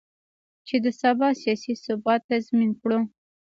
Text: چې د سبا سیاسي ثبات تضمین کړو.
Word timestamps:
چې 0.67 0.75
د 0.83 0.87
سبا 1.01 1.27
سیاسي 1.41 1.73
ثبات 1.85 2.21
تضمین 2.29 2.71
کړو. 2.81 2.99